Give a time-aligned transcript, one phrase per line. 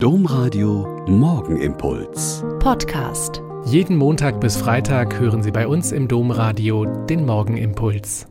[0.00, 2.44] Domradio Morgenimpuls.
[2.60, 3.42] Podcast.
[3.64, 8.28] Jeden Montag bis Freitag hören Sie bei uns im Domradio den Morgenimpuls.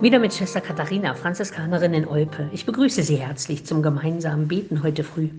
[0.00, 2.50] Wieder mit Schwester Katharina, Franziskanerin in Olpe.
[2.52, 5.30] Ich begrüße Sie herzlich zum gemeinsamen Beten heute früh.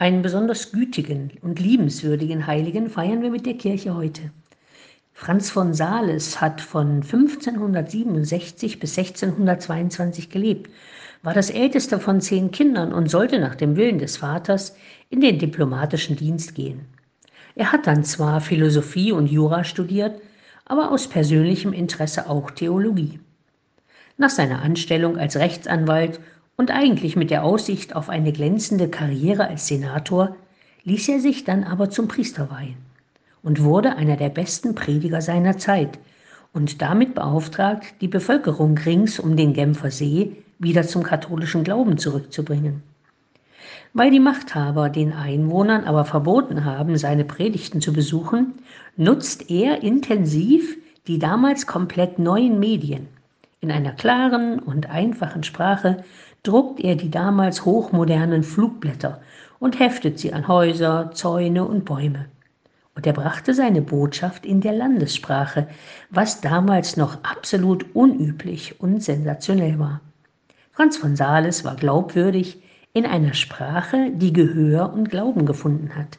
[0.00, 4.32] Einen besonders gütigen und liebenswürdigen Heiligen feiern wir mit der Kirche heute.
[5.20, 10.70] Franz von Sales hat von 1567 bis 1622 gelebt
[11.22, 14.74] war das älteste von zehn Kindern und sollte nach dem Willen des Vaters
[15.10, 16.86] in den diplomatischen Dienst gehen.
[17.54, 20.22] Er hat dann zwar Philosophie und Jura studiert,
[20.64, 23.20] aber aus persönlichem Interesse auch Theologie.
[24.16, 26.18] Nach seiner Anstellung als Rechtsanwalt
[26.56, 30.34] und eigentlich mit der Aussicht auf eine glänzende Karriere als Senator
[30.84, 32.89] ließ er sich dann aber zum Priester weihen
[33.42, 35.98] und wurde einer der besten Prediger seiner Zeit
[36.52, 42.82] und damit beauftragt, die Bevölkerung rings um den Genfer See wieder zum katholischen Glauben zurückzubringen.
[43.92, 48.54] Weil die Machthaber den Einwohnern aber verboten haben, seine Predigten zu besuchen,
[48.96, 53.08] nutzt er intensiv die damals komplett neuen Medien.
[53.60, 56.04] In einer klaren und einfachen Sprache
[56.42, 59.20] druckt er die damals hochmodernen Flugblätter
[59.58, 62.26] und heftet sie an Häuser, Zäune und Bäume.
[63.00, 65.68] Und er brachte seine Botschaft in der Landessprache,
[66.10, 70.02] was damals noch absolut unüblich und sensationell war.
[70.70, 72.58] Franz von Sales war glaubwürdig
[72.92, 76.18] in einer Sprache, die Gehör und Glauben gefunden hat.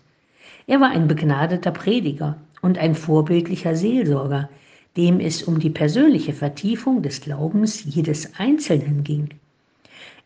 [0.66, 4.50] Er war ein begnadeter Prediger und ein vorbildlicher Seelsorger,
[4.98, 9.30] dem es um die persönliche Vertiefung des Glaubens jedes Einzelnen ging.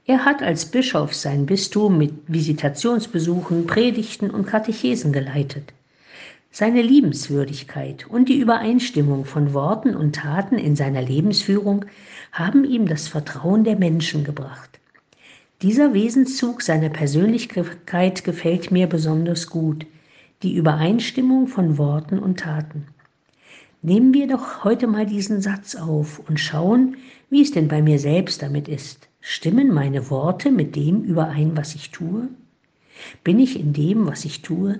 [0.05, 5.73] Er hat als Bischof sein Bistum mit Visitationsbesuchen, Predigten und Katechesen geleitet.
[6.57, 11.83] Seine Liebenswürdigkeit und die Übereinstimmung von Worten und Taten in seiner Lebensführung
[12.31, 14.79] haben ihm das Vertrauen der Menschen gebracht.
[15.61, 19.85] Dieser Wesenszug seiner Persönlichkeit gefällt mir besonders gut,
[20.43, 22.87] die Übereinstimmung von Worten und Taten.
[23.81, 26.95] Nehmen wir doch heute mal diesen Satz auf und schauen,
[27.29, 29.09] wie es denn bei mir selbst damit ist.
[29.19, 32.29] Stimmen meine Worte mit dem überein, was ich tue?
[33.25, 34.79] Bin ich in dem, was ich tue,